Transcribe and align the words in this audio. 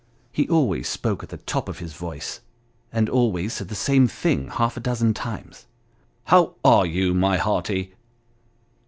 He 0.31 0.47
always 0.49 0.87
spoke 0.89 1.21
at 1.21 1.29
the 1.29 1.37
top 1.37 1.69
of 1.69 1.77
his 1.77 1.93
voice, 1.93 2.39
and 2.91 3.07
always 3.07 3.53
said 3.53 3.67
the 3.67 3.75
same 3.75 4.07
thing 4.07 4.47
half 4.49 4.75
a 4.75 4.79
dozen 4.79 5.13
times." 5.13 5.67
How 6.31 6.55
are 6.65 6.87
you, 6.87 7.13
my 7.13 7.37
hearty 7.37 7.93